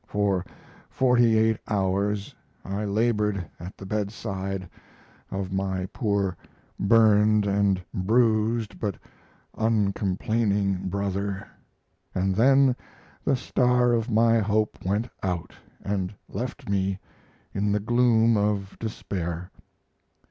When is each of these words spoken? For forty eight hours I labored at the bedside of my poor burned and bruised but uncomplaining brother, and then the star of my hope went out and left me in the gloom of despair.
For 0.07 0.43
forty 0.89 1.37
eight 1.37 1.57
hours 1.67 2.33
I 2.65 2.85
labored 2.85 3.45
at 3.59 3.77
the 3.77 3.85
bedside 3.85 4.67
of 5.29 5.53
my 5.53 5.85
poor 5.93 6.35
burned 6.79 7.45
and 7.45 7.79
bruised 7.93 8.79
but 8.79 8.97
uncomplaining 9.55 10.89
brother, 10.89 11.45
and 12.15 12.33
then 12.33 12.75
the 13.23 13.35
star 13.35 13.93
of 13.93 14.09
my 14.09 14.39
hope 14.39 14.83
went 14.83 15.07
out 15.21 15.53
and 15.83 16.15
left 16.27 16.67
me 16.67 16.97
in 17.53 17.71
the 17.71 17.79
gloom 17.79 18.35
of 18.37 18.79
despair. 18.79 19.51